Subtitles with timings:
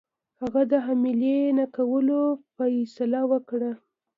[0.41, 2.21] هغه د حملې نه کولو
[2.55, 3.71] فیصله وکړه.